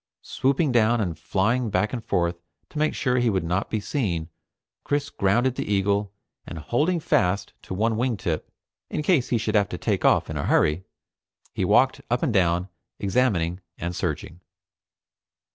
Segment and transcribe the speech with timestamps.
[0.23, 4.29] Swooping down and flying back and forth to make sure he would not be seen,
[4.83, 6.11] Chris grounded the eagle,
[6.43, 8.51] and holding fast to one wing tip
[8.89, 10.85] in case he should have to take off in a hurry,
[11.53, 12.67] he walked up and down,
[12.99, 14.39] examining and searching.